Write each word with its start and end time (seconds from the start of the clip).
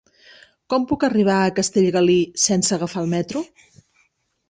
Com 0.73 0.87
puc 0.91 1.05
arribar 1.09 1.35
a 1.43 1.53
Castellgalí 1.61 2.17
sense 2.49 2.77
agafar 2.79 3.07
el 3.07 3.15
metro? 3.17 3.49